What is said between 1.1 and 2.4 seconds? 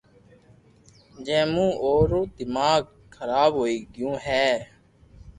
جو مون او رو